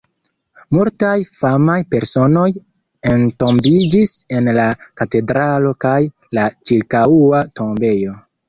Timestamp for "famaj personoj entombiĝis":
1.41-4.15